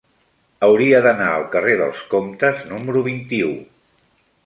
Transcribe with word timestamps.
Hauria 0.67 1.01
d'anar 1.07 1.27
al 1.35 1.45
carrer 1.57 1.77
dels 1.83 2.01
Comtes 2.17 2.65
número 2.73 3.07
vint-i-u. 3.13 3.57